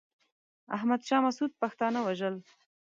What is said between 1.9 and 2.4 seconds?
وژل.